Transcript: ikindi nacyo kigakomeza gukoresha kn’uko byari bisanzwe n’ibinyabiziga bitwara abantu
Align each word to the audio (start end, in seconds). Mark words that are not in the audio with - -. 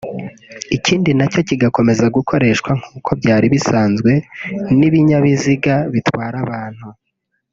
ikindi 0.77 1.09
nacyo 1.17 1.39
kigakomeza 1.47 2.05
gukoresha 2.15 2.61
kn’uko 2.65 3.09
byari 3.19 3.45
bisanzwe 3.53 4.11
n’ibinyabiziga 4.77 5.75
bitwara 5.93 6.37
abantu 6.45 6.87